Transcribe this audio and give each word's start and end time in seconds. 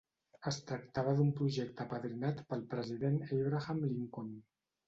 Es 0.51 0.55
tractava 0.71 1.13
d'un 1.19 1.29
projecte 1.41 1.85
apadrinat 1.85 2.43
pel 2.49 2.65
president 2.75 3.23
Abraham 3.39 3.87
Lincoln. 3.93 4.35